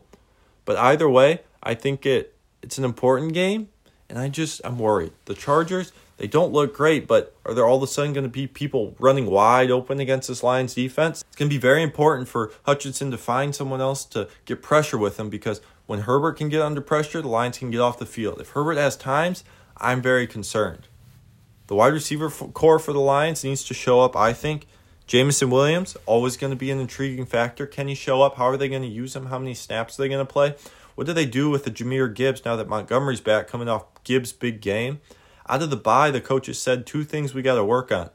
But 0.66 0.78
either 0.78 1.10
way, 1.10 1.42
I 1.64 1.74
think 1.74 2.06
it 2.06 2.36
it's 2.62 2.78
an 2.78 2.84
important 2.84 3.34
game, 3.34 3.70
and 4.10 4.20
I 4.20 4.30
just 4.30 4.62
I'm 4.64 4.78
worried. 4.78 5.14
The 5.26 5.34
Chargers, 5.34 5.92
they 6.18 6.28
don't 6.28 6.52
look 6.52 6.76
great, 6.76 7.08
but 7.08 7.34
are 7.46 7.54
there 7.54 7.66
all 7.66 7.78
of 7.78 7.84
a 7.84 7.88
sudden 7.88 8.12
going 8.12 8.26
to 8.26 8.30
be 8.30 8.46
people 8.46 8.96
running 9.00 9.26
wide 9.26 9.72
open 9.72 10.02
against 10.02 10.28
this 10.28 10.44
Lions 10.44 10.74
defense? 10.74 11.24
It's 11.28 11.36
going 11.38 11.50
to 11.50 11.56
be 11.56 11.60
very 11.60 11.82
important 11.82 12.28
for 12.28 12.52
Hutchinson 12.64 13.10
to 13.12 13.18
find 13.18 13.56
someone 13.56 13.80
else 13.80 14.04
to 14.06 14.28
get 14.46 14.62
pressure 14.62 14.98
with 14.98 15.20
him 15.20 15.30
because 15.30 15.62
when 15.86 16.02
Herbert 16.02 16.34
can 16.34 16.50
get 16.50 16.62
under 16.62 16.82
pressure, 16.82 17.22
the 17.22 17.30
Lions 17.30 17.58
can 17.58 17.72
get 17.72 17.80
off 17.80 17.98
the 17.98 18.06
field. 18.06 18.42
If 18.42 18.50
Herbert 18.50 18.78
has 18.78 18.98
times, 18.98 19.46
I'm 19.78 20.02
very 20.02 20.28
concerned. 20.28 20.89
The 21.70 21.76
wide 21.76 21.94
receiver 21.94 22.32
corps 22.32 22.80
for 22.80 22.94
the 22.94 23.00
Lions 23.00 23.44
needs 23.44 23.64
to 23.66 23.76
show 23.76 24.02
up, 24.02 24.16
I 24.16 24.34
think. 24.34 24.66
Jameson 25.06 25.52
Williams, 25.52 25.96
always 26.08 26.36
going 26.36 26.50
to 26.50 26.58
be 26.58 26.72
an 26.72 26.80
intriguing 26.80 27.28
factor. 27.28 27.68
Can 27.68 27.88
he 27.88 27.94
show 27.94 28.24
up? 28.24 28.38
How 28.38 28.46
are 28.46 28.58
they 28.58 28.70
going 28.70 28.82
to 28.82 28.88
use 28.88 29.16
him? 29.16 29.28
How 29.28 29.38
many 29.38 29.54
snaps 29.54 30.00
are 30.00 30.02
they 30.02 30.10
going 30.10 30.26
to 30.26 30.34
play? 30.34 30.56
What 30.96 31.06
do 31.06 31.14
they 31.14 31.28
do 31.28 31.48
with 31.48 31.66
the 31.66 31.70
Jahmyr 31.70 32.12
Gibbs 32.12 32.44
now 32.44 32.56
that 32.56 32.68
Montgomery's 32.68 33.22
back 33.22 33.48
coming 33.48 33.70
off 33.70 33.86
Gibbs' 34.04 34.34
big 34.34 34.62
game? 34.62 35.00
Out 35.48 35.62
of 35.62 35.70
the 35.70 35.78
bye, 35.78 36.10
the 36.10 36.20
coaches 36.20 36.60
said 36.60 36.88
two 36.88 37.04
things 37.04 37.36
we 37.36 37.44
got 37.44 37.54
to 37.54 37.64
work 37.64 37.92
on 37.92 38.10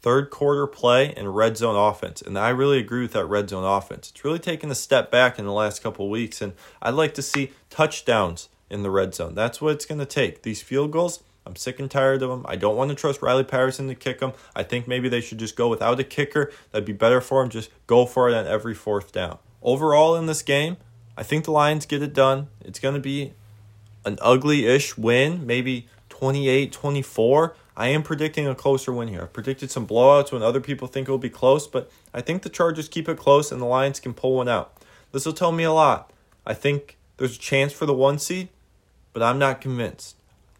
third 0.00 0.30
quarter 0.30 0.68
play 0.68 1.12
and 1.14 1.34
red 1.34 1.56
zone 1.56 1.74
offense. 1.74 2.22
And 2.22 2.38
I 2.38 2.50
really 2.50 2.78
agree 2.78 3.02
with 3.02 3.12
that 3.14 3.26
red 3.26 3.50
zone 3.50 3.64
offense. 3.64 4.10
It's 4.10 4.24
really 4.24 4.38
taken 4.38 4.70
a 4.70 4.74
step 4.76 5.10
back 5.10 5.36
in 5.36 5.46
the 5.46 5.52
last 5.52 5.82
couple 5.82 6.08
weeks, 6.08 6.40
and 6.40 6.52
I'd 6.80 6.94
like 6.94 7.12
to 7.14 7.22
see 7.22 7.50
touchdowns 7.70 8.48
in 8.70 8.84
the 8.84 8.90
red 8.90 9.16
zone. 9.16 9.34
That's 9.34 9.60
what 9.60 9.72
it's 9.72 9.84
going 9.84 9.98
to 9.98 10.06
take. 10.06 10.42
These 10.42 10.62
field 10.62 10.92
goals, 10.92 11.24
I'm 11.46 11.56
sick 11.56 11.78
and 11.78 11.90
tired 11.90 12.22
of 12.22 12.30
them. 12.30 12.44
I 12.48 12.56
don't 12.56 12.76
want 12.76 12.90
to 12.90 12.96
trust 12.96 13.22
Riley 13.22 13.44
Patterson 13.44 13.86
to 13.88 13.94
kick 13.94 14.18
them. 14.18 14.32
I 14.54 14.64
think 14.64 14.88
maybe 14.88 15.08
they 15.08 15.20
should 15.20 15.38
just 15.38 15.56
go 15.56 15.68
without 15.68 16.00
a 16.00 16.04
kicker. 16.04 16.50
That'd 16.72 16.84
be 16.84 16.92
better 16.92 17.20
for 17.20 17.42
them. 17.42 17.50
Just 17.50 17.70
go 17.86 18.04
for 18.04 18.28
it 18.28 18.34
on 18.34 18.46
every 18.46 18.74
fourth 18.74 19.12
down. 19.12 19.38
Overall, 19.62 20.16
in 20.16 20.26
this 20.26 20.42
game, 20.42 20.76
I 21.16 21.22
think 21.22 21.44
the 21.44 21.52
Lions 21.52 21.86
get 21.86 22.02
it 22.02 22.12
done. 22.12 22.48
It's 22.60 22.80
going 22.80 22.94
to 22.94 23.00
be 23.00 23.34
an 24.04 24.18
ugly 24.20 24.66
ish 24.66 24.98
win, 24.98 25.46
maybe 25.46 25.86
28 26.08 26.72
24. 26.72 27.56
I 27.76 27.88
am 27.88 28.02
predicting 28.02 28.48
a 28.48 28.54
closer 28.54 28.92
win 28.92 29.08
here. 29.08 29.22
I've 29.22 29.32
predicted 29.32 29.70
some 29.70 29.86
blowouts 29.86 30.32
when 30.32 30.42
other 30.42 30.60
people 30.60 30.88
think 30.88 31.08
it 31.08 31.10
will 31.10 31.18
be 31.18 31.28
close, 31.28 31.66
but 31.66 31.90
I 32.14 32.22
think 32.22 32.42
the 32.42 32.48
Chargers 32.48 32.88
keep 32.88 33.08
it 33.08 33.18
close 33.18 33.52
and 33.52 33.60
the 33.60 33.66
Lions 33.66 34.00
can 34.00 34.14
pull 34.14 34.36
one 34.36 34.48
out. 34.48 34.72
This 35.12 35.26
will 35.26 35.34
tell 35.34 35.52
me 35.52 35.64
a 35.64 35.72
lot. 35.72 36.10
I 36.46 36.54
think 36.54 36.96
there's 37.18 37.36
a 37.36 37.40
chance 37.40 37.72
for 37.72 37.84
the 37.84 37.92
one 37.92 38.18
seed, 38.18 38.48
but 39.12 39.22
I'm 39.22 39.38
not 39.38 39.60
convinced. 39.60 40.16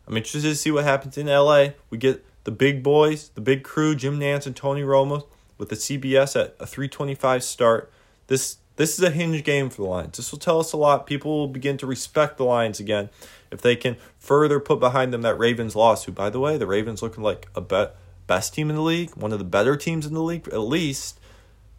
I'm 0.07 0.17
interested 0.17 0.43
to 0.43 0.55
see 0.55 0.71
what 0.71 0.85
happens 0.85 1.19
in 1.19 1.27
LA. 1.27 1.69
We 1.91 1.99
get 1.99 2.25
the 2.45 2.51
big 2.53 2.83
boys, 2.83 3.31
the 3.31 3.41
big 3.41 3.65
crew, 3.65 3.95
Jim 3.95 4.21
Nantz 4.21 4.47
and 4.47 4.55
Tony 4.55 4.83
Romo 4.83 5.27
with 5.59 5.69
the 5.69 5.77
CBS 5.77 6.41
at 6.41 6.55
a 6.61 6.67
325 6.67 7.43
start. 7.43 7.93
This 8.29 8.59
this 8.77 8.99
is 8.99 9.03
a 9.03 9.11
hinge 9.11 9.43
game 9.43 9.71
for 9.71 9.83
the 9.83 9.89
Lions. 9.89 10.19
This 10.19 10.31
will 10.31 10.39
tell 10.39 10.61
us 10.61 10.73
a 10.73 10.77
lot. 10.77 11.07
People 11.07 11.39
will 11.39 11.49
begin 11.49 11.79
to 11.79 11.87
respect 11.87 12.37
the 12.37 12.45
Lions 12.45 12.79
again 12.79 13.09
if 13.51 13.63
they 13.63 13.75
can 13.75 13.97
further 14.19 14.61
put 14.61 14.79
behind 14.81 15.15
them 15.15 15.23
that 15.23 15.39
Ravens 15.39 15.75
loss, 15.75 16.05
who, 16.05 16.13
by 16.13 16.29
the 16.29 16.39
way, 16.39 16.59
the 16.59 16.67
Ravens 16.67 17.01
looking 17.01 17.25
like 17.25 17.49
a 17.55 17.63
be- 17.63 17.87
best 18.27 18.53
team 18.53 18.69
in 18.69 18.77
the 18.77 18.83
league, 18.83 19.17
one 19.17 19.33
of 19.33 19.39
the 19.39 19.47
better 19.47 19.77
teams 19.77 20.05
in 20.05 20.13
the 20.13 20.23
league, 20.23 20.47
at 20.49 20.61
least 20.61 21.19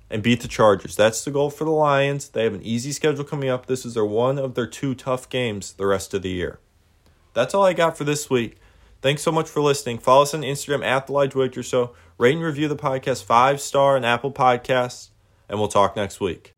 and 0.09 0.23
beat 0.23 0.41
the 0.41 0.47
Chargers. 0.47 0.95
That's 0.95 1.23
the 1.23 1.31
goal 1.31 1.49
for 1.49 1.65
the 1.65 1.71
Lions. 1.71 2.29
They 2.29 2.43
have 2.45 2.53
an 2.53 2.63
easy 2.63 2.91
schedule 2.91 3.23
coming 3.23 3.49
up. 3.49 3.65
This 3.65 3.85
is 3.85 3.93
their 3.93 4.05
one 4.05 4.39
of 4.39 4.55
their 4.55 4.67
two 4.67 4.95
tough 4.95 5.29
games 5.29 5.73
the 5.73 5.85
rest 5.85 6.13
of 6.13 6.21
the 6.21 6.29
year. 6.29 6.59
That's 7.37 7.53
all 7.53 7.63
I 7.63 7.73
got 7.73 7.95
for 7.95 8.03
this 8.03 8.31
week. 8.31 8.57
Thanks 9.03 9.21
so 9.21 9.31
much 9.31 9.47
for 9.47 9.61
listening. 9.61 9.99
Follow 9.99 10.23
us 10.23 10.33
on 10.33 10.41
Instagram 10.41 10.83
at 10.83 11.05
the 11.05 11.13
Lige 11.13 11.35
Wager 11.35 11.61
Show. 11.61 11.93
Rate 12.17 12.33
and 12.33 12.43
review 12.43 12.67
the 12.67 12.75
podcast 12.75 13.25
five 13.25 13.61
star 13.61 13.95
on 13.95 14.03
Apple 14.03 14.31
Podcasts, 14.31 15.09
and 15.47 15.59
we'll 15.59 15.67
talk 15.67 15.95
next 15.95 16.19
week. 16.19 16.56